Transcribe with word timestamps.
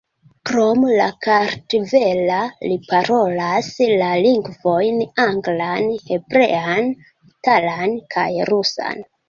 Krom 0.49 0.85
la 0.99 1.09
kartvela, 1.25 2.39
li 2.71 2.77
parolas 2.87 3.69
la 4.01 4.09
lingvojn 4.29 4.99
anglan, 5.27 5.87
hebrean, 6.09 6.93
italan 7.37 7.97
kaj 8.19 8.29
rusan. 8.53 9.03